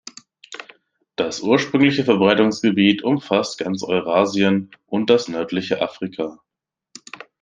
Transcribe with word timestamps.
Das 1.15 1.41
ursprüngliche 1.41 2.03
Verbreitungsgebiet 2.03 3.03
umfasst 3.03 3.59
ganz 3.59 3.83
Eurasien 3.83 4.71
und 4.87 5.11
das 5.11 5.27
nördliche 5.27 5.79
Afrika. 5.79 6.41